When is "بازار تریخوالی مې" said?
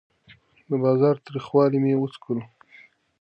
0.83-1.93